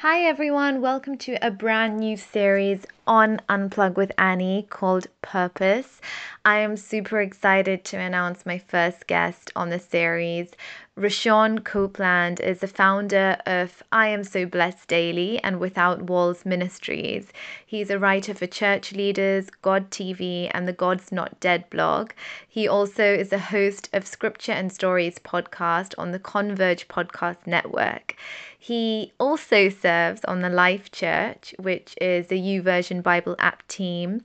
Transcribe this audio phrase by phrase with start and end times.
[0.00, 6.00] Hi everyone, welcome to a brand new series on Unplug with Annie called Purpose.
[6.44, 10.52] I am super excited to announce my first guest on the series.
[10.98, 17.32] Rashawn Copeland is the founder of I Am So Blessed Daily and Without Walls Ministries.
[17.66, 22.12] He's a writer for Church Leaders, God TV, and the God's Not Dead blog.
[22.48, 28.16] He also is a host of Scripture and Stories podcast on the Converge Podcast Network.
[28.58, 32.40] He also serves on the Life Church, which is the
[32.96, 34.22] YouVersion Bible app team,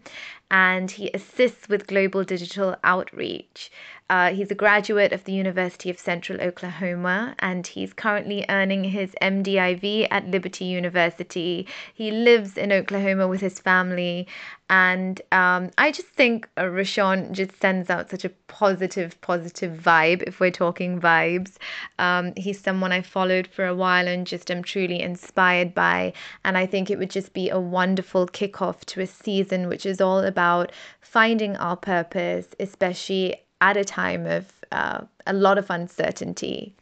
[0.49, 3.71] and he assists with global digital outreach.
[4.11, 9.15] Uh, he's a graduate of the University of Central Oklahoma and he's currently earning his
[9.21, 11.65] MDiv at Liberty University.
[11.93, 14.27] He lives in Oklahoma with his family.
[14.69, 20.23] And um, I just think uh, Rashawn just sends out such a positive, positive vibe
[20.23, 21.55] if we're talking vibes.
[21.97, 26.11] Um, he's someone I followed for a while and just am truly inspired by.
[26.43, 30.01] And I think it would just be a wonderful kickoff to a season which is
[30.01, 36.75] all about finding our purpose, especially at a time of uh, a lot of uncertainty.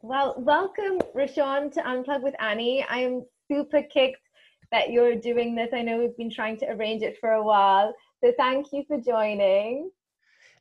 [0.00, 2.84] Well, welcome, Rashawn, to Unplug with Annie.
[2.88, 4.18] I am super kicked
[4.72, 5.68] that you're doing this.
[5.72, 7.94] I know we've been trying to arrange it for a while.
[8.22, 9.90] So thank you for joining.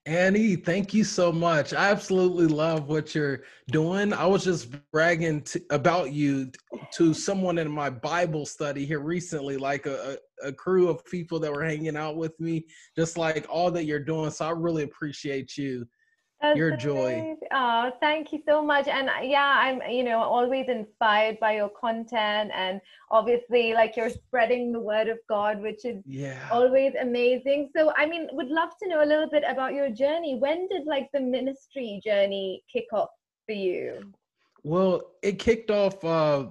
[0.08, 1.74] Annie, thank you so much.
[1.74, 4.14] I absolutely love what you're doing.
[4.14, 6.52] I was just bragging to, about you
[6.94, 11.40] to someone in my Bible study here recently, like a, a, a, crew of people
[11.42, 14.32] that were hanging out with me, just like all that you're doing.
[14.32, 15.88] So I really appreciate you
[16.42, 17.36] that's your joy.
[17.52, 18.88] Oh, thank you so much.
[18.88, 24.10] And uh, yeah, I'm, you know, always inspired by your content and obviously like you're
[24.10, 26.48] spreading the word of God, which is yeah.
[26.52, 27.70] always amazing.
[27.76, 30.38] So, I mean, would love to know a little bit about your journey.
[30.40, 33.10] When did like the ministry journey kick off
[33.46, 34.12] for you?
[34.64, 36.46] Well, it kicked off uh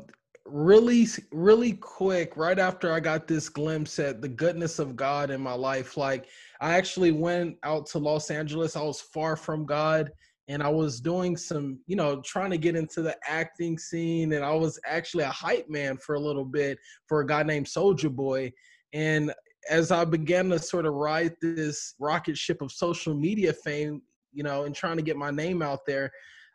[0.53, 5.41] really really quick right after i got this glimpse at the goodness of god in
[5.41, 6.27] my life like
[6.61, 10.11] i actually went out to los angeles i was far from god
[10.49, 14.45] and i was doing some you know trying to get into the acting scene and
[14.45, 18.11] i was actually a hype man for a little bit for a guy named Soulja
[18.11, 18.53] Boy
[18.93, 19.33] and
[19.69, 24.43] as i began to sort of ride this rocket ship of social media fame you
[24.43, 26.11] know and trying to get my name out there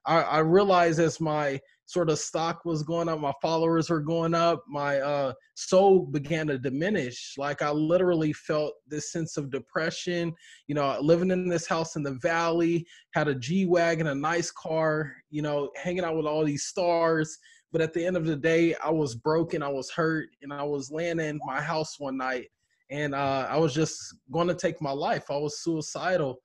[0.05, 4.33] i, I realized as my sort of stock was going up, my followers were going
[4.33, 7.35] up, my uh, soul began to diminish.
[7.37, 10.33] Like I literally felt this sense of depression.
[10.67, 14.51] You know, living in this house in the valley, had a G wagon, a nice
[14.51, 15.13] car.
[15.29, 17.37] You know, hanging out with all these stars.
[17.71, 20.63] But at the end of the day, I was broken, I was hurt, and I
[20.63, 22.47] was laying in my house one night,
[22.89, 23.97] and uh, I was just
[24.31, 25.25] going to take my life.
[25.29, 26.39] I was suicidal.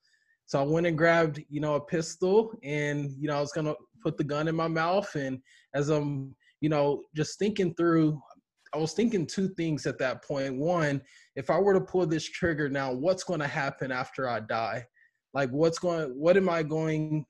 [0.47, 3.75] So I went and grabbed, you know, a pistol, and you know, I was gonna
[4.03, 5.15] put the gun in my mouth.
[5.15, 5.41] And
[5.75, 8.21] as I'm, you know, just thinking through,
[8.75, 10.57] I was thinking two things at that point.
[10.57, 11.03] One,
[11.37, 14.85] if I were to pull this trigger now, what's going to happen after I die?
[15.35, 17.25] Like, what's going, what am I going,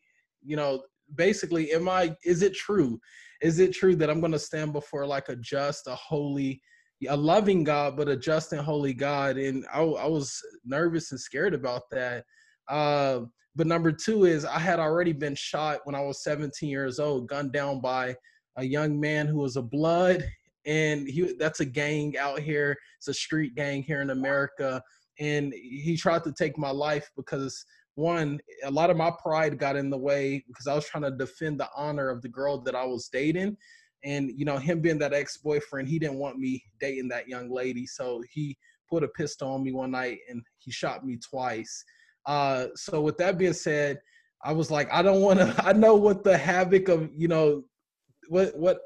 [0.45, 0.83] you know,
[1.15, 3.01] basically, am I, is it true?
[3.41, 6.61] Is it true that I'm going to stand before like a just, a holy,
[7.09, 9.39] a loving God, but a just and holy God?
[9.39, 12.25] And I, I was nervous and scared about that.
[12.69, 13.21] Uh,
[13.57, 17.29] but number two is I had already been shot when I was 17 years old,
[17.29, 18.15] gunned down by
[18.57, 20.25] a young man who was a blood.
[20.67, 22.77] And he that's a gang out here.
[22.99, 24.83] It's a street gang here in America.
[25.19, 29.77] And he tried to take my life because one, a lot of my pride got
[29.77, 32.75] in the way because I was trying to defend the honor of the girl that
[32.75, 33.57] I was dating.
[34.05, 37.87] And you know, him being that ex-boyfriend, he didn't want me dating that young lady.
[37.87, 38.57] So he
[38.89, 41.85] put a pistol on me one night and he shot me twice
[42.27, 44.01] uh, so with that being said,
[44.43, 45.55] I was like, I don't want to.
[45.65, 47.63] I know what the havoc of you know,
[48.29, 48.81] what what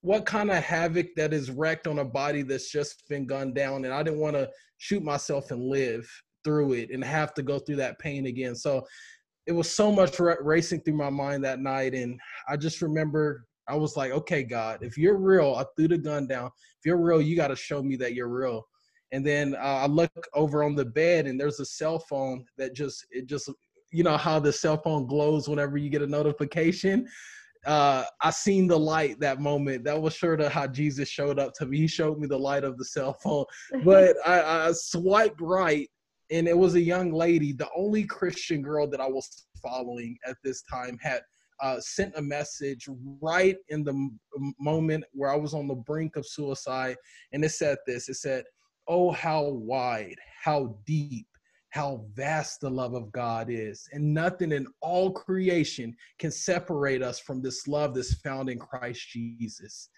[0.00, 3.84] what kind of havoc that is wrecked on a body that's just been gunned down,
[3.84, 6.08] and I didn't want to shoot myself and live
[6.44, 8.54] through it and have to go through that pain again.
[8.54, 8.84] So
[9.46, 13.76] it was so much racing through my mind that night, and I just remember I
[13.76, 16.46] was like, okay, God, if you're real, I threw the gun down.
[16.46, 18.66] If you're real, you got to show me that you're real
[19.12, 22.74] and then uh, I look over on the bed and there's a cell phone that
[22.74, 23.50] just it just
[23.92, 27.06] you know how the cell phone glows whenever you get a notification.
[27.64, 29.84] Uh, I seen the light that moment.
[29.84, 31.78] That was sure to how Jesus showed up to me.
[31.78, 33.44] He showed me the light of the cell phone,
[33.84, 35.88] but I, I swiped right,
[36.30, 40.36] and it was a young lady, the only Christian girl that I was following at
[40.42, 41.20] this time had
[41.62, 42.88] uh, sent a message
[43.20, 46.96] right in the m- moment where I was on the brink of suicide.
[47.32, 48.44] And it said this it said,
[48.94, 51.26] Oh, how wide, how deep,
[51.70, 53.88] how vast the love of God is.
[53.90, 59.08] And nothing in all creation can separate us from this love that's found in Christ
[59.08, 59.88] Jesus.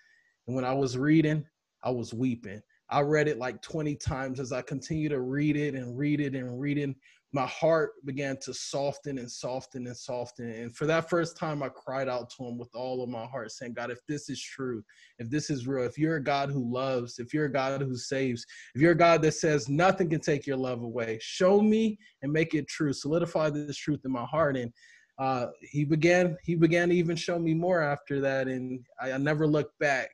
[0.47, 1.45] And when I was reading,
[1.83, 2.63] I was weeping.
[2.89, 6.37] I read it like 20 times as I continue to read it and read it
[6.37, 6.95] and read it
[7.35, 10.49] my heart began to soften and soften and soften.
[10.49, 13.51] And for that first time, I cried out to him with all of my heart,
[13.51, 14.85] saying, God, if this is true,
[15.19, 17.97] if this is real, if you're a God who loves, if you're a God who
[17.97, 18.47] saves,
[18.77, 22.33] if you're a God that says nothing can take your love away, show me and
[22.33, 22.93] make it true.
[22.93, 24.57] Solidify this truth in my heart.
[24.57, 24.73] And
[25.19, 28.47] uh, he began, he began to even show me more after that.
[28.47, 30.11] And I, I never looked back.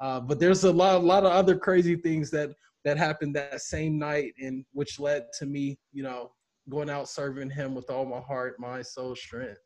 [0.00, 2.50] Uh, but there's a lot, a lot of other crazy things that
[2.84, 6.32] that happened that same night and which led to me you know
[6.68, 9.58] going out serving him with all my heart, mind, soul, strength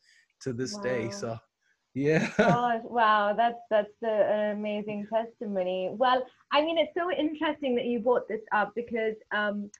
[0.43, 0.83] to this wow.
[0.83, 1.11] day.
[1.11, 1.39] So
[1.95, 2.31] yeah.
[2.39, 5.91] oh, wow, that's that's a, an amazing testimony.
[5.93, 9.71] Well, I mean, it's so interesting that you brought this up because um,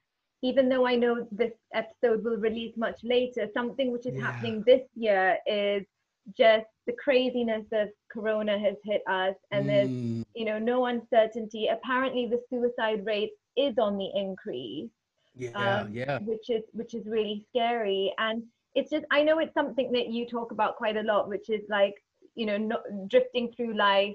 [0.43, 4.23] even though I know this episode will release much later, something which is yeah.
[4.23, 5.85] happening this year is
[6.37, 9.69] just the craziness of corona has hit us and mm.
[9.69, 14.91] there's you know no uncertainty apparently the suicide rate is on the increase
[15.37, 15.81] yeah.
[15.81, 16.19] um, yeah.
[16.21, 18.13] which is which is really scary.
[18.19, 18.43] And
[18.77, 21.63] it's just i know it's something that you talk about quite a lot which is
[21.69, 21.95] like
[22.37, 24.15] you know not drifting through life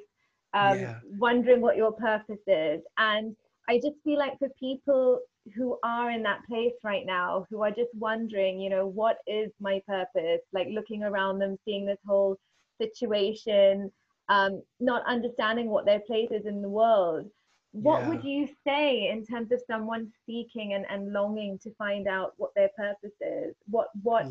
[0.54, 1.00] um, yeah.
[1.18, 2.82] wondering what your purpose is.
[2.98, 3.36] And
[3.68, 5.20] i just feel like for people
[5.56, 9.52] who are in that place right now who are just wondering you know what is
[9.60, 10.42] my purpose?
[10.54, 12.38] Like looking around them seeing this whole
[12.80, 13.92] situation
[14.30, 17.26] um, not understanding what their place is in the world
[17.74, 18.10] what yeah.
[18.10, 22.52] would you say in terms of someone seeking and, and longing to find out what
[22.56, 23.56] their purpose is?
[23.70, 24.26] What what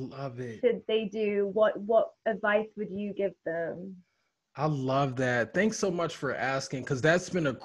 [0.61, 1.51] should they do?
[1.55, 3.97] What what advice would you give them?
[4.57, 5.55] I love that.
[5.55, 7.57] Thanks so much for asking because that's been a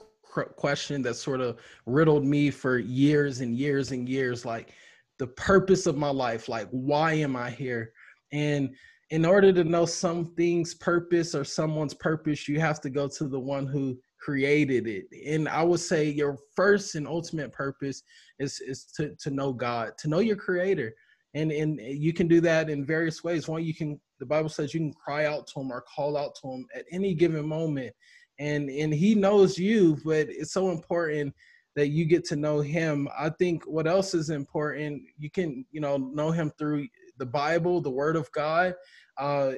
[0.56, 4.74] question that sort of riddled me for years and years and years like
[5.18, 7.92] the purpose of my life like why am i here?
[8.32, 8.76] And
[9.12, 13.40] in order to know something's purpose or someone's purpose you have to go to the
[13.40, 15.06] one who created it.
[15.26, 18.02] And I would say your first and ultimate purpose
[18.40, 20.94] is is to to know God, to know your creator.
[21.36, 23.48] And and you can do that in various ways.
[23.48, 26.34] One, you can the Bible says you can cry out to him or call out
[26.42, 27.94] to him at any given moment.
[28.40, 31.34] And and he knows you, but it's so important
[31.76, 33.08] that you get to know him.
[33.18, 36.88] I think what else is important, you can, you know, know him through
[37.18, 38.76] the Bible, the word of God.
[39.18, 39.54] Uh,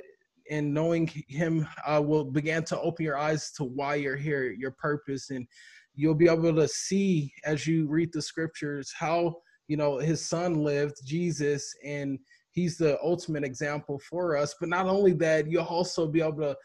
[0.49, 4.71] and knowing him uh, will begin to open your eyes to why you're here your
[4.71, 5.47] purpose and
[5.95, 9.35] you'll be able to see as you read the scriptures how
[9.67, 12.19] you know his son lived jesus and
[12.57, 14.55] he's the ultimate example for us.
[14.59, 16.57] But not only that you'll also be able to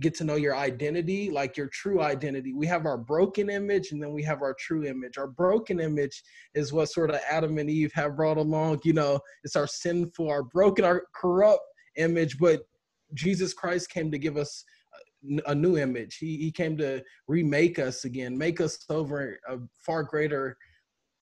[0.00, 2.52] get to know your identity like your true identity.
[2.52, 5.18] We have our broken image and then we have our true image.
[5.18, 6.22] Our broken image
[6.54, 8.80] is what sort of adam and eve have brought along.
[8.84, 11.62] You know it's our sinful our broken our corrupt
[11.96, 12.62] image but
[13.14, 14.64] Jesus Christ came to give us
[15.46, 16.16] a new image.
[16.16, 20.56] He, he came to remake us again, make us over a far greater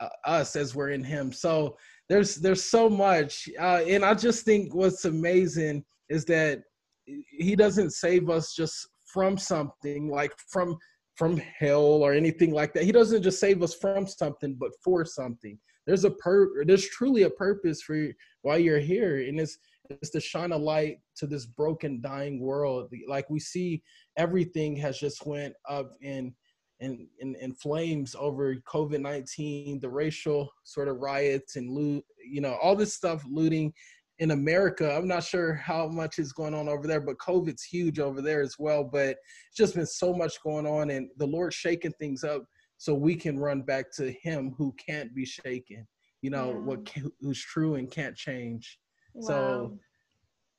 [0.00, 1.32] uh, us as we're in Him.
[1.32, 1.76] So
[2.08, 6.62] there's there's so much, uh, and I just think what's amazing is that
[7.06, 10.76] He doesn't save us just from something like from
[11.14, 12.84] from hell or anything like that.
[12.84, 15.58] He doesn't just save us from something, but for something.
[15.86, 18.08] There's a per there's truly a purpose for
[18.42, 19.58] why you're here, and it's
[20.00, 22.92] is to shine a light to this broken, dying world.
[23.08, 23.82] Like we see,
[24.16, 26.34] everything has just went up in
[26.80, 32.40] in in, in flames over COVID nineteen, the racial sort of riots and loot, you
[32.40, 33.72] know, all this stuff looting
[34.18, 34.94] in America.
[34.94, 38.40] I'm not sure how much is going on over there, but COVID's huge over there
[38.40, 38.84] as well.
[38.84, 39.16] But
[39.48, 42.44] it's just been so much going on, and the Lord shaking things up
[42.78, 45.86] so we can run back to Him who can't be shaken.
[46.20, 46.58] You know yeah.
[46.58, 47.10] what mm.
[47.20, 48.78] who's true and can't change.
[49.14, 49.26] Wow.
[49.26, 49.78] So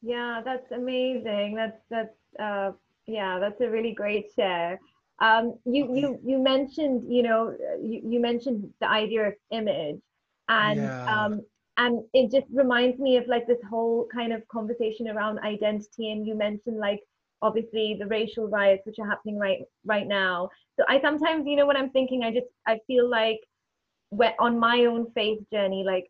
[0.02, 1.56] yeah, that's amazing.
[1.56, 2.72] That's that's uh
[3.06, 4.80] yeah, that's a really great share.
[5.20, 10.02] Um you you you mentioned, you know, you, you mentioned the idea of image
[10.50, 11.26] and yeah.
[11.26, 11.42] um
[11.78, 16.28] and it just reminds me of like this whole kind of conversation around identity and
[16.28, 17.00] you mentioned like
[17.42, 21.66] obviously the racial riots which are happening right right now so i sometimes you know
[21.66, 23.40] what i'm thinking i just i feel like
[24.10, 26.10] when on my own faith journey like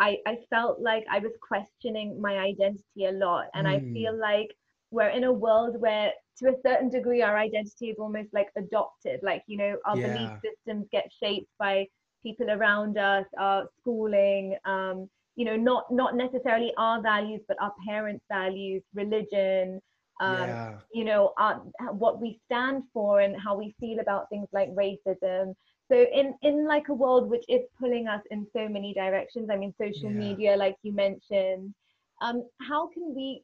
[0.00, 3.46] I, I felt like I was questioning my identity a lot.
[3.54, 3.70] And mm.
[3.70, 3.92] I hmm.
[3.92, 4.48] feel like
[4.90, 9.20] we're in a world where, to a certain degree, our identity is almost like adopted.
[9.22, 10.12] Like, you know, our yeah.
[10.12, 11.86] belief systems get shaped by
[12.22, 17.72] people around us, our schooling, um, you know, not not necessarily our values, but our
[17.86, 19.80] parents' values, religion,
[20.20, 20.74] um, yeah.
[20.92, 25.54] you know, our, what we stand for and how we feel about things like racism.
[25.90, 29.56] So in in like a world which is pulling us in so many directions i
[29.56, 30.24] mean social yeah.
[30.26, 31.74] media like you mentioned
[32.22, 33.42] um how can we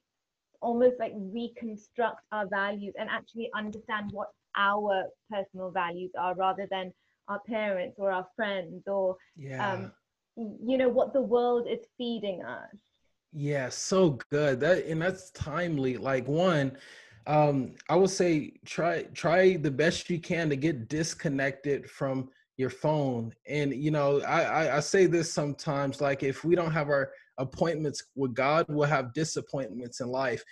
[0.61, 6.93] almost like reconstruct our values and actually understand what our personal values are rather than
[7.29, 9.73] our parents or our friends or yeah.
[9.73, 9.93] um
[10.37, 12.71] you know what the world is feeding us
[13.33, 16.77] yeah so good that and that's timely like one
[17.27, 22.71] um i would say try try the best you can to get disconnected from your
[22.71, 23.35] phone.
[23.49, 27.11] And you know I, I i say this sometimes like if we don't have our
[27.39, 30.43] appointments with god we'll have disappointments in life.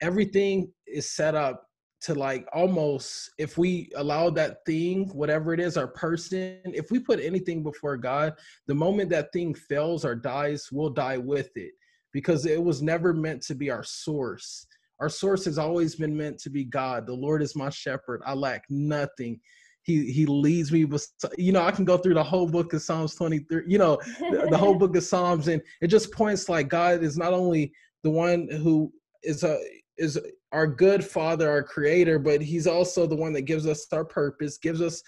[0.00, 1.64] Everything is set up
[2.02, 7.00] to like almost if we allow that thing whatever it is our person if we
[7.00, 8.34] put anything before god
[8.68, 11.72] the moment that thing fails or dies we'll die with it
[12.12, 14.64] because it was never meant to be our source
[15.00, 17.06] our source has always been meant to be god.
[17.06, 18.22] The lord is my shepherd.
[18.26, 19.40] I lack nothing.
[19.82, 22.82] He he leads me with you know i can go through the whole book of
[22.82, 26.68] psalms 23 you know the, the whole book of psalms and it just points like
[26.68, 29.58] god is not only the one who is a
[29.98, 30.18] is
[30.52, 34.58] our good father, our creator, but he's also the one that gives us our purpose,
[34.58, 35.02] gives us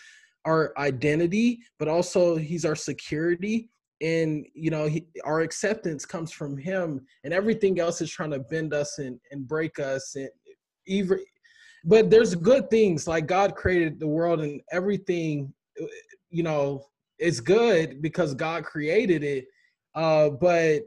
[0.44, 3.70] our identity, but also he's our security.
[4.00, 8.38] And you know, he, our acceptance comes from him, and everything else is trying to
[8.38, 10.14] bend us and, and break us.
[10.16, 10.30] And
[10.86, 11.20] even,
[11.84, 15.86] but there's good things like God created the world, and everything, uh,
[16.30, 16.86] you know,
[17.18, 19.46] is good because God created it.
[19.94, 20.82] Uh, but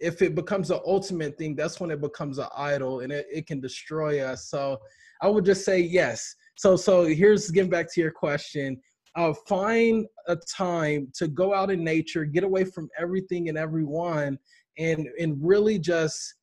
[0.00, 3.46] if it becomes the ultimate thing, that's when it becomes an idol and it, it
[3.46, 4.48] can destroy us.
[4.48, 4.78] So
[5.20, 6.34] I would just say yes.
[6.56, 8.80] So so here's getting back to your question.
[9.16, 14.38] Uh, find a time to go out in nature, get away from everything and everyone,
[14.78, 16.34] and and really just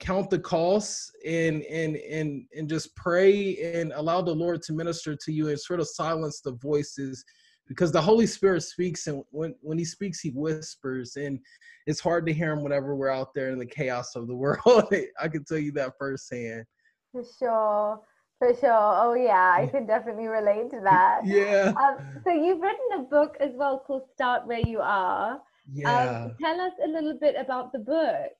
[0.00, 5.14] count the costs and and and and just pray and allow the Lord to minister
[5.14, 7.24] to you and sort of silence the voices
[7.68, 11.38] because the Holy Spirit speaks and when when he speaks he whispers and
[11.86, 14.92] it's hard to hear him whenever we're out there in the chaos of the world.
[15.20, 16.64] I can tell you that firsthand.
[17.12, 18.00] For sure.
[18.42, 18.72] For sure.
[18.72, 21.20] Oh yeah, I can definitely relate to that.
[21.24, 21.72] Yeah.
[21.80, 25.40] Um, so you've written a book as well called Start Where You Are.
[25.72, 26.24] Yeah.
[26.24, 28.32] Um, tell us a little bit about the book.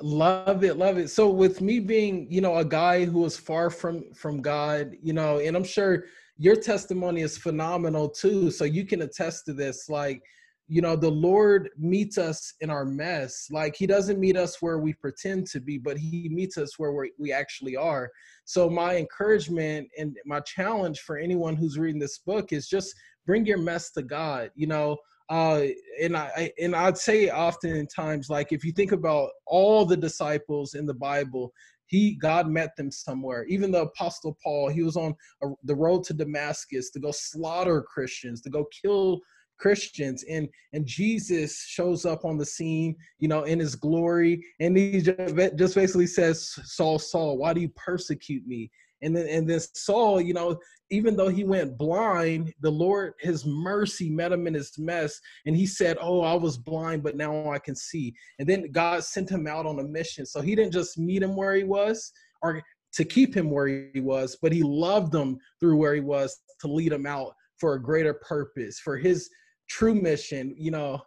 [0.00, 1.08] Love it, love it.
[1.08, 5.12] So with me being, you know, a guy who was far from from God, you
[5.12, 6.04] know, and I'm sure
[6.38, 8.50] your testimony is phenomenal too.
[8.50, 9.90] So you can attest to this.
[9.90, 10.22] Like
[10.66, 13.48] you know the lord meets us in our mess.
[13.50, 16.92] Like he doesn't meet us where we pretend to be but he meets us where
[17.18, 18.10] we actually are.
[18.44, 22.94] So my encouragement and my challenge for anyone who's reading this book is just
[23.26, 24.96] bring your mess to god you know?
[25.30, 25.68] Uh
[26.02, 30.84] and i and i'd say oftentimes like if you think about all the disciples in
[30.84, 31.50] the bible
[31.86, 33.44] he god met them somewhere.
[33.44, 37.82] Even the apostle paul he was on a, the road to damascus to go slaughter
[37.82, 39.20] christians to go kill
[39.58, 44.76] Christians and and Jesus shows up on the scene, you know, in his glory, and
[44.76, 48.70] he just, basically says, Saul, Saul, why do you persecute me?
[49.02, 50.58] And then and then Saul, you know,
[50.90, 55.56] even though he went blind, the Lord, his mercy met him in his mess, and
[55.56, 58.14] he said, Oh, I was blind, but now I can see.
[58.38, 60.24] And then God sent him out on a mission.
[60.26, 62.62] So he didn't just meet him where he was or
[62.94, 66.68] to keep him where he was, but he loved him through where he was to
[66.68, 69.28] lead him out for a greater purpose, for his
[69.68, 71.00] true mission, you know.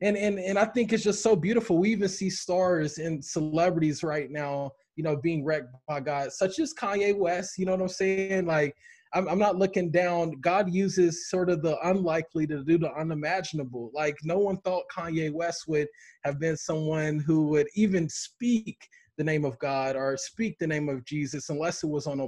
[0.00, 1.78] And and and I think it's just so beautiful.
[1.78, 6.58] We even see stars and celebrities right now, you know, being wrecked by God, such
[6.58, 7.56] as Kanye West.
[7.56, 8.46] You know what I'm saying?
[8.46, 8.74] Like,
[9.14, 10.40] I'm, I'm not looking down.
[10.40, 13.90] God uses sort of the unlikely to do the unimaginable.
[13.94, 15.86] Like, no one thought Kanye West would
[16.24, 18.78] have been someone who would even speak
[19.18, 22.26] the name of God or speak the name of Jesus unless it was on a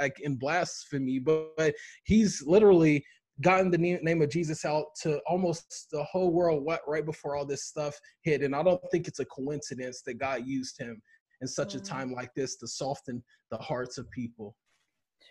[0.00, 1.18] like in blasphemy.
[1.18, 1.74] But, but
[2.04, 3.04] he's literally
[3.40, 7.46] gotten the name of Jesus out to almost the whole world what right before all
[7.46, 8.42] this stuff hit.
[8.42, 11.00] And I don't think it's a coincidence that God used him
[11.40, 11.78] in such mm.
[11.78, 14.54] a time like this to soften the hearts of people.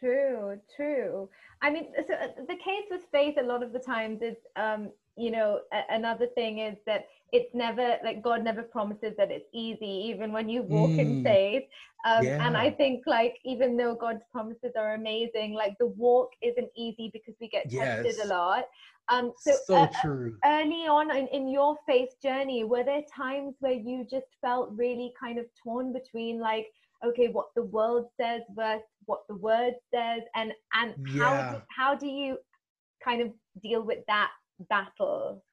[0.02, 1.30] True, true.
[1.62, 4.90] I mean, so uh, the case with faith a lot of the times is, um,
[5.16, 9.48] you know, a- another thing is that it's never like God never promises that it's
[9.54, 11.00] easy, even when you walk mm.
[11.00, 11.64] in faith.
[12.04, 12.46] Um, yeah.
[12.46, 17.12] And I think like even though God's promises are amazing, like the walk isn't easy
[17.14, 18.26] because we get tested yes.
[18.26, 18.64] a lot.
[19.10, 20.36] Um, so, so uh, true.
[20.44, 25.14] Early on in, in your faith journey, were there times where you just felt really
[25.20, 26.68] kind of torn between like,
[27.06, 31.24] okay, what the world says versus what the word says, and and yeah.
[31.24, 32.38] how how do you
[33.04, 33.30] kind of
[33.62, 34.30] deal with that
[34.70, 35.44] battle?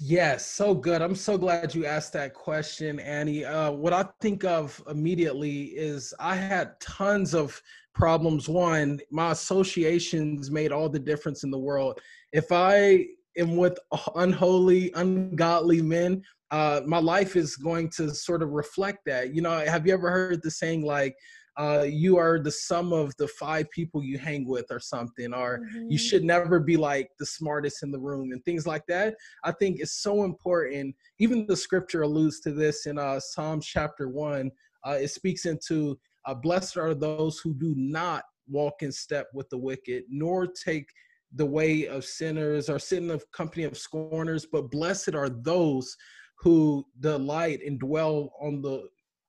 [0.00, 1.02] Yes, so good.
[1.02, 3.44] I'm so glad you asked that question, Annie.
[3.44, 7.60] Uh, what I think of immediately is I had tons of
[7.92, 8.48] problems.
[8.48, 11.98] One, my associations made all the difference in the world.
[12.32, 13.06] If I
[13.36, 13.76] am with
[14.14, 16.22] unholy, ungodly men,
[16.52, 19.34] uh, my life is going to sort of reflect that.
[19.34, 21.16] You know, have you ever heard the saying like,
[21.58, 25.58] uh, you are the sum of the five people you hang with or something or
[25.58, 25.90] mm-hmm.
[25.90, 29.52] you should never be like the smartest in the room and things like that i
[29.52, 34.50] think is so important even the scripture alludes to this in uh, psalms chapter 1
[34.86, 39.48] uh, it speaks into uh, blessed are those who do not walk in step with
[39.50, 40.86] the wicked nor take
[41.34, 45.96] the way of sinners or sit in the company of scorners but blessed are those
[46.42, 48.88] who delight and dwell on the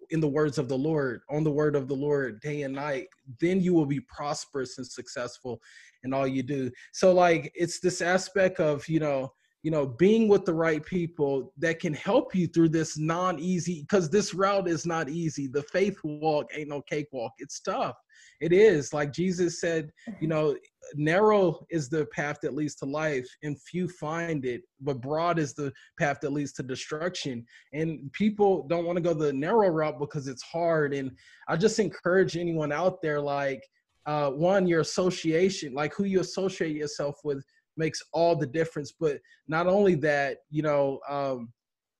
[0.09, 3.07] in the words of the Lord, on the word of the Lord day and night,
[3.39, 5.61] then you will be prosperous and successful
[6.03, 6.69] in all you do.
[6.91, 9.31] So like it's this aspect of, you know,
[9.63, 14.09] you know, being with the right people that can help you through this non-easy because
[14.09, 15.47] this route is not easy.
[15.47, 17.31] The faith walk ain't no cakewalk.
[17.39, 17.95] It's tough.
[18.41, 18.91] It is.
[18.91, 20.55] Like Jesus said, you know,
[20.95, 25.53] narrow is the path that leads to life and few find it but broad is
[25.53, 27.45] the path that leads to destruction.
[27.73, 31.11] And people don't want to go the narrow route because it's hard and
[31.47, 33.63] i just encourage anyone out there like
[34.05, 37.43] uh, one your association like who you associate yourself with
[37.77, 41.51] makes all the difference but not only that you know um,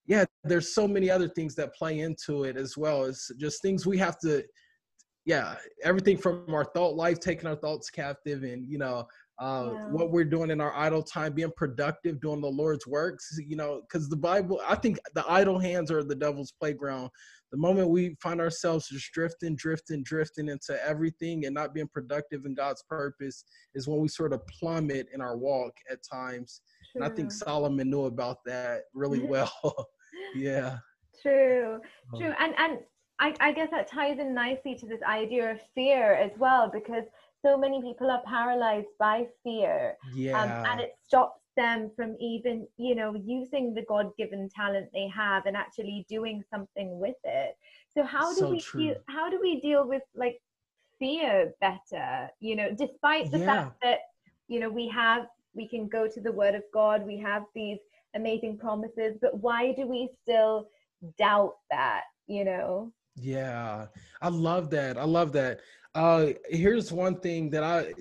[0.06, 3.06] yeah there's so many other things that play into it as well.
[3.06, 4.44] It's just things we have to
[5.26, 9.08] yeah, everything from our thought life, taking our thoughts captive, and you know,
[9.40, 9.88] uh, yeah.
[9.88, 13.38] what we're doing in our idle time, being productive, doing the Lord's works.
[13.46, 17.10] You know, because the Bible, I think the idle hands are the devil's playground.
[17.52, 22.46] The moment we find ourselves just drifting, drifting, drifting into everything and not being productive
[22.46, 26.62] in God's purpose is when we sort of plummet in our walk at times.
[26.92, 27.04] True.
[27.04, 29.88] And I think Solomon knew about that really well.
[30.36, 30.78] yeah.
[31.22, 31.80] True.
[32.18, 32.28] True.
[32.28, 32.80] Um, and and
[33.24, 37.06] I, I guess that ties in nicely to this idea of fear as well, because
[37.42, 39.96] so many people are paralyzed by fear.
[40.14, 40.42] Yeah.
[40.42, 45.08] Um, and it stops them from even, you know, using the God given talent they
[45.08, 47.56] have and actually doing something with it.
[47.94, 50.42] So how do so we deal how do we deal with like
[51.00, 52.30] fear better?
[52.42, 53.46] You know, despite the yeah.
[53.46, 54.00] fact that,
[54.48, 57.78] you know, we have we can go to the word of God, we have these
[58.16, 60.68] amazing promises, but why do we still
[61.18, 62.92] doubt that, you know?
[63.16, 63.88] Yeah,
[64.22, 64.98] I love that.
[64.98, 65.62] I love that.
[65.96, 67.94] Uh, here's one thing that I,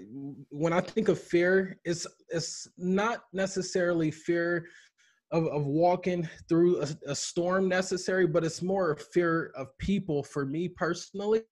[0.51, 4.67] when I think of fear, it's it's not necessarily fear
[5.31, 10.47] of, of walking through a, a storm necessary, but it's more fear of people for
[10.47, 11.43] me personally.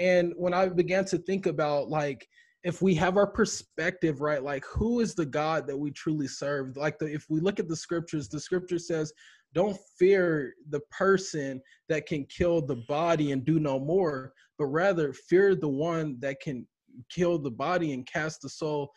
[0.00, 2.26] And when I began to think about like
[2.62, 6.76] if we have our perspective right like who is the god that we truly serve
[6.76, 9.12] like the, if we look at the scriptures the scripture says
[9.54, 15.12] don't fear the person that can kill the body and do no more, but rather
[15.12, 16.66] fear the one that can
[17.10, 18.90] kill the body and cast the soul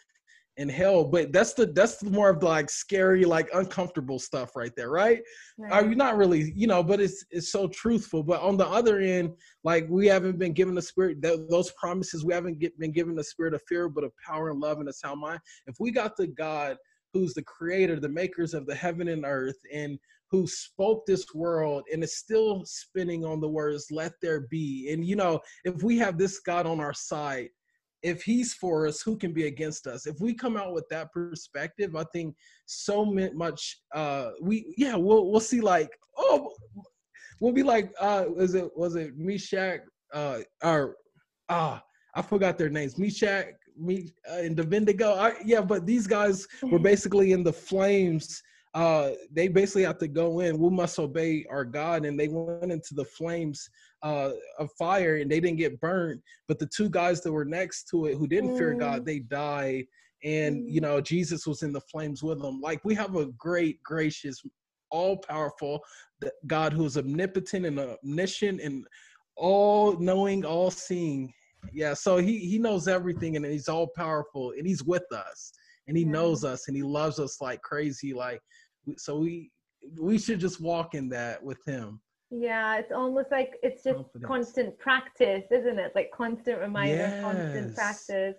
[0.58, 1.04] in hell.
[1.04, 4.90] But that's the that's the more of the like scary, like uncomfortable stuff right there,
[4.90, 5.22] right?
[5.58, 5.72] right.
[5.72, 8.24] Are you not really, you know, but it's it's so truthful.
[8.24, 9.32] But on the other end,
[9.64, 13.16] like we haven't been given the spirit that those promises, we haven't get, been given
[13.16, 15.40] the spirit of fear, but of power and love and a sound mind.
[15.68, 16.78] If we got the God
[17.14, 20.00] who's the creator, the makers of the heaven and earth, and
[20.34, 24.92] who spoke this world and is still spinning on the words, let there be.
[24.92, 27.50] And, you know, if we have this God on our side,
[28.02, 30.08] if he's for us, who can be against us?
[30.08, 35.30] If we come out with that perspective, I think so much, uh, we, yeah, we'll,
[35.30, 36.52] we'll see like, oh,
[37.40, 39.82] we'll be like, uh, was it, was it Meshach,
[40.16, 40.96] uh, or,
[41.50, 41.80] ah,
[42.16, 45.14] I forgot their names, Meshach, me uh, and Abednego.
[45.14, 48.42] I, yeah, but these guys were basically in the flames
[48.74, 50.58] uh, they basically have to go in.
[50.58, 53.70] We must obey our God, and they went into the flames
[54.02, 56.22] uh, of fire, and they didn't get burned.
[56.48, 58.58] But the two guys that were next to it, who didn't mm.
[58.58, 59.06] fear God, mm.
[59.06, 59.86] they died.
[60.24, 60.84] And you mm.
[60.84, 62.62] know, Jesus was in the flames with them.
[62.62, 64.42] Like we have a great, gracious,
[64.90, 65.80] all-powerful
[66.48, 68.86] God who is omnipotent and omniscient and
[69.36, 71.32] all-knowing, all-seeing.
[71.72, 75.54] Yeah, so he he knows everything, and he's all-powerful, and he's with us
[75.88, 76.12] and he yeah.
[76.12, 78.42] knows us and he loves us like crazy like
[78.98, 79.52] so we
[80.00, 82.00] we should just walk in that with him.
[82.32, 84.26] Yeah it's almost like it's just Confidence.
[84.26, 85.92] constant practice isn't it?
[85.96, 87.24] Like constant reminder yes.
[87.24, 88.36] constant practice.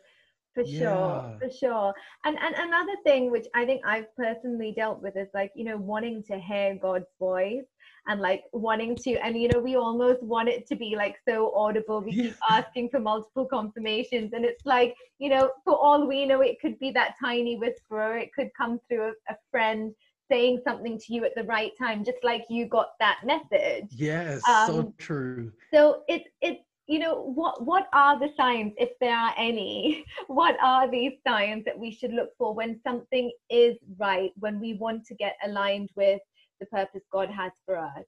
[0.54, 0.78] For yeah.
[0.78, 1.94] sure for sure.
[2.24, 5.76] And and another thing which i think i've personally dealt with is like you know
[5.76, 7.66] wanting to hear god's voice
[8.07, 11.54] and like wanting to and you know we almost want it to be like so
[11.54, 12.00] audible.
[12.00, 16.40] We keep asking for multiple confirmations and it's like you know for all we know
[16.40, 18.18] it could be that tiny whisperer.
[18.18, 19.94] It could come through a, a friend
[20.34, 23.86] saying something to you at the right time just like you got that message.
[23.90, 25.52] Yes um, so true.
[25.72, 30.04] so it's it's you know what what are the signs if there are any?
[30.26, 34.74] What are these signs that we should look for when something is right when we
[34.74, 36.20] want to get aligned with
[36.60, 38.06] the purpose god has for us?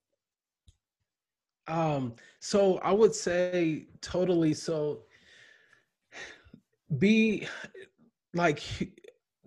[1.68, 5.02] Um so i would say totally so
[6.98, 7.46] be
[8.34, 8.60] like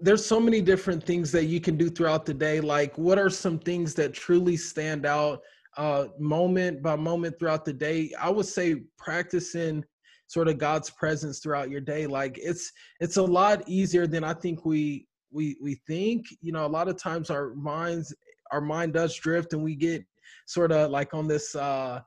[0.01, 3.29] there's so many different things that you can do throughout the day like what are
[3.29, 5.41] some things that truly stand out
[5.77, 8.12] uh, moment by moment throughout the day.
[8.19, 9.85] I would say practicing
[10.27, 12.05] sort of God's presence throughout your day.
[12.05, 16.25] Like it's it's a lot easier than I think we we we think.
[16.41, 18.13] You know, a lot of times our minds
[18.51, 20.03] our mind does drift and we get
[20.47, 22.01] sort of like on this uh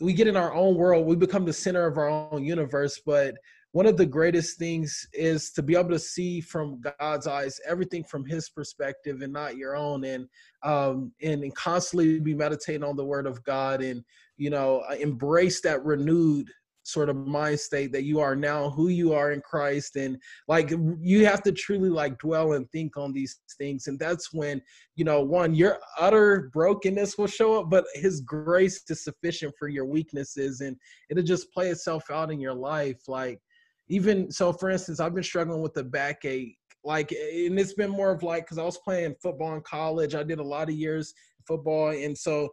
[0.00, 3.34] we get in our own world, we become the center of our own universe, but
[3.72, 8.04] one of the greatest things is to be able to see from God's eyes everything
[8.04, 10.28] from His perspective and not your own, and
[10.62, 14.02] um, and, and constantly be meditating on the Word of God, and
[14.36, 16.48] you know uh, embrace that renewed
[16.86, 19.96] sort of mind state that you are now who you are in Christ.
[19.96, 23.88] And like you have to truly like dwell and think on these things.
[23.88, 24.62] And that's when
[24.94, 29.68] you know one your utter brokenness will show up but his grace is sufficient for
[29.68, 30.60] your weaknesses.
[30.60, 30.76] And
[31.10, 33.40] it'll just play itself out in your life like
[33.88, 38.10] even so for instance i've been struggling with the backache like and it's been more
[38.10, 41.14] of like because i was playing football in college i did a lot of years
[41.46, 42.48] football and so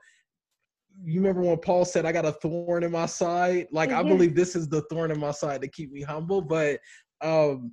[1.03, 3.99] you remember when paul said i got a thorn in my side like mm-hmm.
[3.99, 6.79] i believe this is the thorn in my side to keep me humble but
[7.21, 7.71] um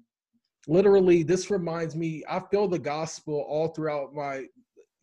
[0.68, 4.44] literally this reminds me i feel the gospel all throughout my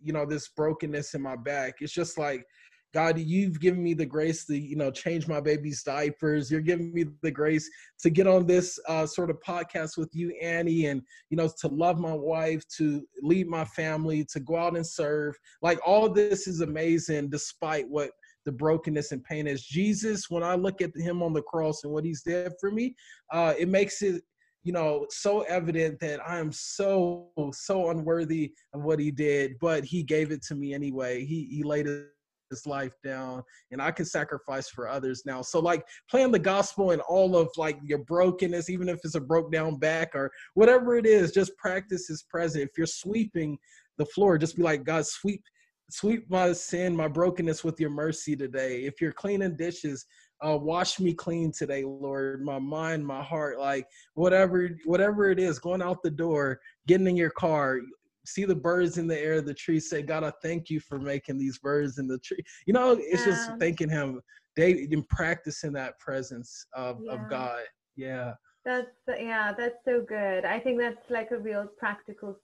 [0.02, 2.46] you know this brokenness in my back it's just like
[2.94, 6.50] God, you've given me the grace to, you know, change my baby's diapers.
[6.50, 7.70] You're giving me the grace
[8.00, 11.68] to get on this uh, sort of podcast with you, Annie, and, you know, to
[11.68, 15.36] love my wife, to lead my family, to go out and serve.
[15.62, 18.12] Like all this is amazing despite what
[18.46, 19.64] the brokenness and pain is.
[19.64, 22.96] Jesus, when I look at him on the cross and what he's did for me,
[23.34, 24.24] uh, it makes it
[24.64, 29.86] you know so evident that i am so so unworthy of what he did but
[29.86, 32.08] he gave it to me anyway he he laid it
[32.50, 35.42] his life down and I can sacrifice for others now.
[35.42, 39.22] So like playing the gospel and all of like your brokenness, even if it's a
[39.22, 42.64] broke down back or whatever it is, just practice his presence.
[42.64, 43.58] If you're sweeping
[43.98, 45.44] the floor, just be like, God, sweep,
[45.90, 48.84] sweep my sin, my brokenness with your mercy today.
[48.84, 50.06] If you're cleaning dishes,
[50.46, 52.44] uh, wash me clean today, Lord.
[52.44, 57.16] My mind, my heart, like whatever, whatever it is, going out the door, getting in
[57.16, 57.80] your car,
[58.28, 61.38] see the birds in the air, the trees say, God, I thank you for making
[61.38, 62.44] these birds in the tree.
[62.66, 63.34] You know, it's yeah.
[63.34, 64.22] just thanking him.
[64.56, 67.14] They in practicing that presence of, yeah.
[67.14, 67.62] of God.
[67.96, 68.34] Yeah.
[68.66, 70.44] That's yeah, that's so good.
[70.44, 72.38] I think that's like a real practical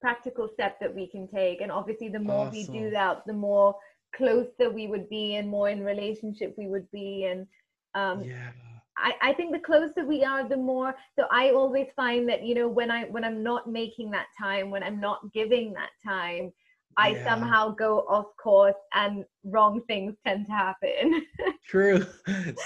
[0.00, 1.60] practical step that we can take.
[1.60, 2.72] And obviously the more awesome.
[2.72, 3.76] we do that, the more
[4.16, 7.26] closer we would be and more in relationship we would be.
[7.26, 7.46] And
[7.94, 8.50] um yeah
[8.96, 12.54] I, I think the closer we are the more so i always find that you
[12.54, 16.52] know when i when i'm not making that time when i'm not giving that time
[16.96, 17.24] i yeah.
[17.24, 21.22] somehow go off course and wrong things tend to happen.
[21.66, 22.06] True.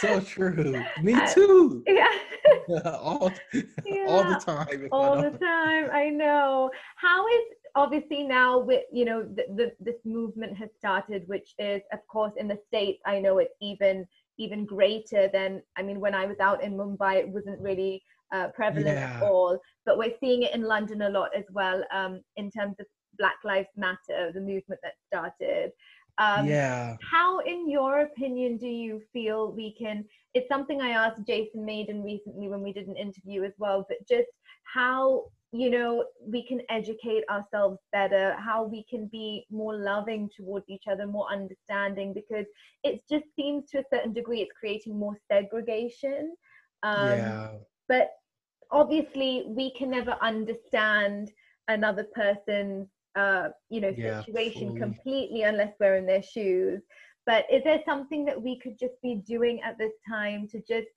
[0.00, 0.84] So true.
[1.02, 1.84] Me uh, too.
[1.86, 2.08] yeah.
[2.84, 3.32] All,
[3.86, 4.06] yeah.
[4.08, 5.88] all the time all the time.
[5.92, 6.70] I know.
[6.96, 7.42] How is
[7.74, 12.32] obviously now with you know the, the, this movement has started which is of course
[12.36, 14.06] in the states i know it's even
[14.38, 18.48] even greater than i mean when i was out in mumbai it wasn't really uh,
[18.48, 19.16] prevalent yeah.
[19.16, 19.58] at all.
[19.86, 22.86] But we're seeing it in london a lot as well um, in terms of
[23.18, 25.72] black lives matter the movement that started.
[26.18, 26.96] Um, yeah.
[27.00, 32.02] how in your opinion do you feel we can it's something i asked jason maiden
[32.02, 34.26] recently when we did an interview as well but just
[34.64, 40.66] how you know we can educate ourselves better how we can be more loving towards
[40.68, 42.44] each other more understanding because
[42.84, 46.34] it just seems to a certain degree it's creating more segregation
[46.82, 47.50] um, yeah.
[47.88, 48.10] but
[48.70, 51.32] obviously we can never understand
[51.68, 54.80] another person's uh, you know yeah, situation fully.
[54.80, 56.82] completely unless we're in their shoes
[57.24, 60.88] but is there something that we could just be doing at this time to just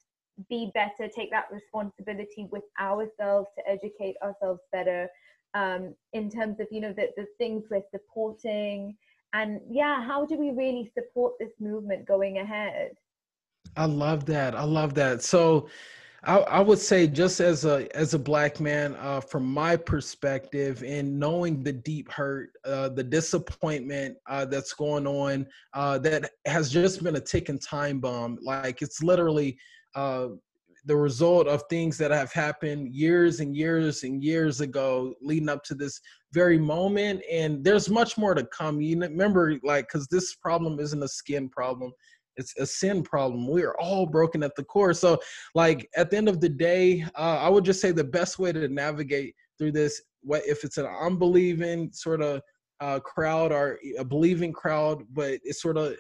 [0.50, 5.08] be better, take that responsibility with ourselves to educate ourselves better
[5.54, 8.96] um, in terms of, you know, the, the things we're supporting.
[9.34, 12.92] And yeah, how do we really support this movement going ahead?
[13.78, 14.56] I love that.
[14.56, 15.22] I love that.
[15.22, 15.70] So,
[16.24, 20.84] I, I, would say just as a as a black man, uh, from my perspective,
[20.86, 26.72] and knowing the deep hurt, uh, the disappointment uh, that's going on, uh, that has
[26.72, 28.38] just been a ticking time bomb.
[28.44, 29.58] Like it's literally
[29.96, 30.28] uh,
[30.86, 35.64] the result of things that have happened years and years and years ago leading up
[35.64, 36.00] to this
[36.34, 41.04] very moment and there's much more to come you remember like because this problem isn't
[41.04, 41.92] a skin problem
[42.38, 43.48] it's a sin problem.
[43.48, 44.94] We are all broken at the core.
[44.94, 45.20] So,
[45.56, 48.52] like at the end of the day, uh, I would just say the best way
[48.52, 52.42] to navigate through this, what if it's an unbelieving sort of
[52.80, 55.96] uh, crowd or a believing crowd, but it's sort of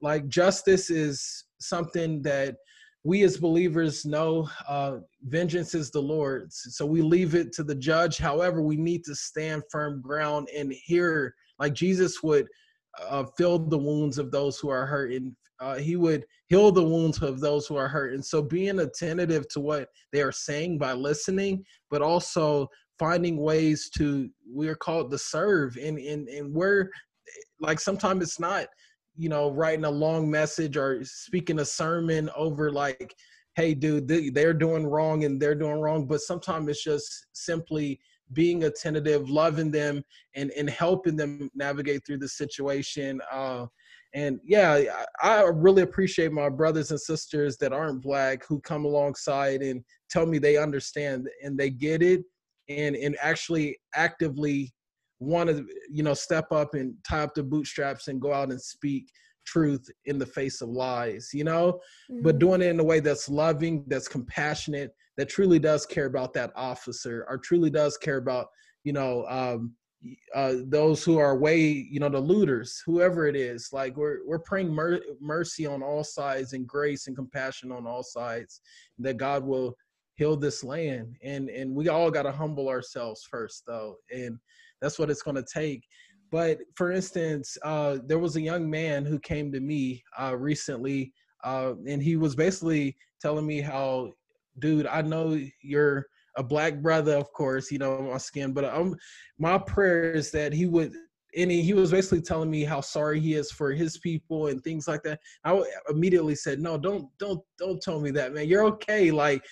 [0.00, 2.56] like justice is something that
[3.04, 6.76] we as believers know uh, vengeance is the Lord's.
[6.76, 8.18] So we leave it to the judge.
[8.18, 12.46] However, we need to stand firm ground and hear, like Jesus would
[13.00, 16.82] uh, fill the wounds of those who are hurt and uh, he would heal the
[16.82, 18.14] wounds of those who are hurt.
[18.14, 23.90] And so being attentive to what they are saying by listening, but also finding ways
[23.96, 25.76] to, we're called to serve.
[25.76, 26.90] And, and, and we're
[27.60, 28.66] like, sometimes it's not,
[29.18, 33.14] you know, writing a long message or speaking a sermon over like,
[33.56, 36.06] hey, dude, they, they're doing wrong and they're doing wrong.
[36.06, 37.98] But sometimes it's just simply
[38.32, 40.04] being attentive, loving them,
[40.36, 43.20] and and helping them navigate through the situation.
[43.32, 43.66] Uh,
[44.14, 44.80] and yeah,
[45.20, 49.82] I, I really appreciate my brothers and sisters that aren't black who come alongside and
[50.08, 52.22] tell me they understand and they get it,
[52.68, 54.72] and and actually actively
[55.20, 58.60] want to you know step up and tie up the bootstraps and go out and
[58.60, 59.10] speak
[59.46, 61.80] truth in the face of lies you know?
[62.10, 62.22] Mm-hmm.
[62.22, 66.32] but doing it in a way that's loving that's compassionate that truly does care about
[66.34, 68.46] that officer or truly does care about
[68.84, 69.74] you know um,
[70.34, 73.70] uh, those who are way you know the looters whoever it is.
[73.72, 78.02] Like we're we're praying mer- mercy on all sides and grace and compassion on all
[78.02, 78.60] sides
[78.98, 79.74] that god will
[80.14, 81.16] heal this land.
[81.22, 83.96] And and we all got to humble ourselves first though.
[84.14, 84.38] And
[84.80, 85.82] that's what it's going to take
[86.30, 91.12] but for instance uh, there was a young man who came to me uh, recently
[91.44, 94.12] uh, and he was basically telling me how
[94.58, 98.94] dude, I know you're a black brother, of course, you know, my skin, but um,
[99.38, 100.92] my prayer is that he would,
[101.36, 104.62] and he, he was basically telling me how sorry he is for his people and
[104.62, 105.20] things like that.
[105.44, 108.48] I immediately said, no, don't, don't, don't tell me that, man.
[108.48, 109.10] You're okay.
[109.10, 109.44] Like,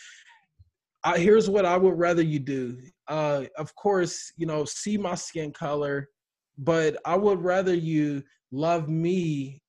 [1.04, 2.78] I, here's what I would rather you do.
[3.08, 6.08] Uh, of course, you know, see my skin color,
[6.58, 9.62] but I would rather you love me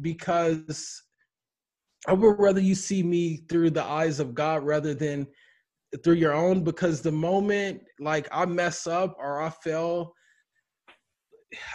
[0.00, 1.02] because
[2.06, 5.26] I would rather you see me through the eyes of God rather than
[6.04, 10.12] through your own because the moment like I mess up or I fail,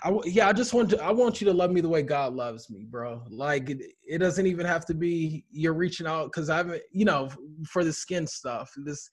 [0.03, 1.03] I, yeah, I just want to.
[1.03, 3.23] I want you to love me the way God loves me, bro.
[3.29, 7.05] Like it, it doesn't even have to be you're reaching out because I haven't, you
[7.05, 7.29] know,
[7.67, 8.71] for the skin stuff.
[8.85, 9.09] This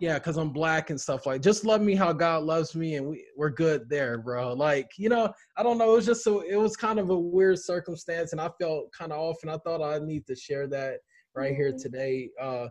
[0.00, 1.42] yeah, because I'm black and stuff like.
[1.42, 4.52] Just love me how God loves me, and we we're good there, bro.
[4.52, 5.92] Like you know, I don't know.
[5.92, 9.12] It was just so it was kind of a weird circumstance, and I felt kind
[9.12, 10.98] of off, and I thought I need to share that
[11.34, 11.78] right here mm-hmm.
[11.78, 12.68] today, uh,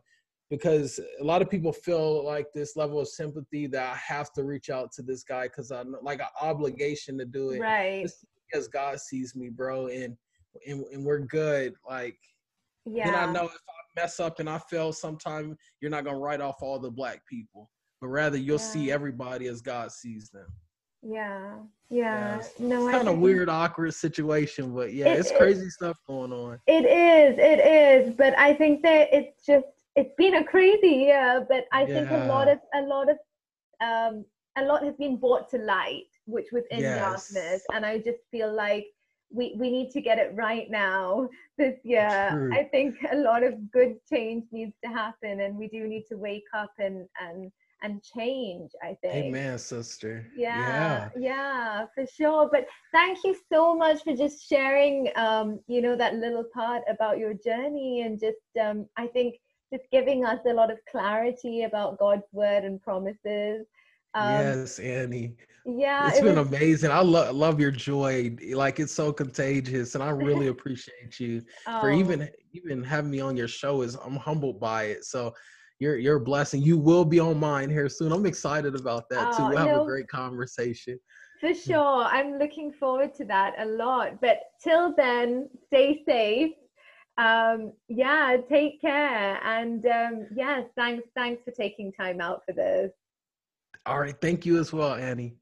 [0.49, 4.43] because a lot of people feel like this level of sympathy that I have to
[4.43, 8.07] reach out to this guy because I'm like an obligation to do it, right?
[8.49, 10.15] because God sees me, bro, and
[10.65, 11.73] and and we're good.
[11.87, 12.17] Like,
[12.85, 13.57] yeah, and I know if
[13.97, 17.69] mess up and I fail sometime, you're not gonna write off all the black people,
[17.99, 18.63] but rather you'll yeah.
[18.63, 20.47] see everybody as God sees them.
[21.03, 21.55] Yeah,
[21.89, 22.37] yeah.
[22.37, 25.97] yeah no, it's kind of weird, awkward situation, but yeah, it, it's crazy it, stuff
[26.07, 26.59] going on.
[26.67, 31.45] It is, it is, but I think that it's just it's been a crazy year,
[31.49, 31.87] but I yeah.
[31.87, 33.17] think a lot of a lot of
[33.81, 34.25] um
[34.57, 36.99] a lot has been brought to light, which was in yes.
[36.99, 38.85] darkness, and I just feel like
[39.29, 41.29] we we need to get it right now.
[41.57, 42.53] This year True.
[42.53, 46.15] i think a lot of good change needs to happen and we do need to
[46.15, 49.25] wake up and and and change i think.
[49.25, 50.25] Amen sister.
[50.35, 51.29] Yeah, yeah.
[51.29, 52.49] yeah for sure.
[52.51, 57.17] But thank you so much for just sharing um you know that little part about
[57.17, 59.35] your journey and just um i think
[59.73, 63.65] just giving us a lot of clarity about god's word and promises
[64.17, 65.35] um, yes annie.
[65.65, 66.47] yeah it's it been was...
[66.47, 66.91] amazing.
[66.91, 71.81] I love love your joy like it's so contagious and i really appreciate you oh.
[71.81, 75.33] for even even having me on your show is i'm humbled by it so
[75.79, 76.61] you're you're a blessing.
[76.61, 78.11] You will be on mine here soon.
[78.11, 79.43] I'm excited about that too.
[79.43, 80.99] Oh, we'll have no, a great conversation.
[81.39, 82.03] For sure.
[82.03, 86.53] I'm looking forward to that a lot but till then stay safe.
[87.17, 92.91] Um yeah take care and um yeah thanks thanks for taking time out for this
[93.87, 95.33] all right thank you as well annie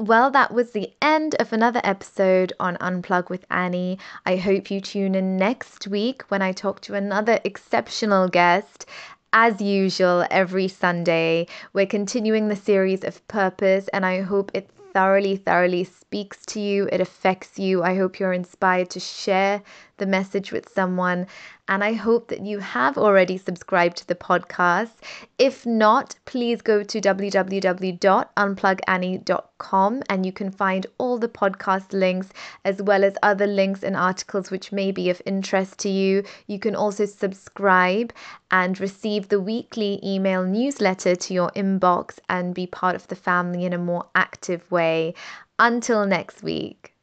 [0.00, 3.98] well, that was the end of another episode on Unplug with Annie.
[4.24, 8.86] I hope you tune in next week when I talk to another exceptional guest.
[9.32, 15.36] As usual, every Sunday, we're continuing the series of purpose, and I hope it thoroughly,
[15.36, 17.84] thoroughly speaks to you, it affects you.
[17.84, 19.62] I hope you're inspired to share
[19.98, 21.28] the message with someone.
[21.68, 24.94] And I hope that you have already subscribed to the podcast.
[25.38, 32.30] If not, please go to www.unplugannie.com com, and you can find all the podcast links
[32.64, 36.24] as well as other links and articles which may be of interest to you.
[36.46, 38.12] You can also subscribe
[38.50, 43.64] and receive the weekly email newsletter to your inbox and be part of the family
[43.64, 45.14] in a more active way.
[45.58, 46.94] Until next week.